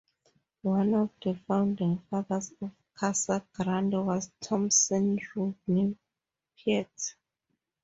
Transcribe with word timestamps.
One 0.63 0.95
of 0.95 1.11
the 1.23 1.35
founding 1.47 1.99
fathers 2.09 2.53
of 2.59 2.71
Casa 2.95 3.45
Grande 3.53 4.03
was 4.03 4.31
Thompson 4.41 5.19
Rodney 5.35 5.95
Peart. 6.57 7.15